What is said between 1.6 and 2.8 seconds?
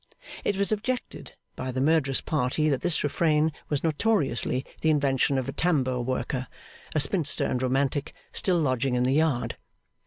the murderous party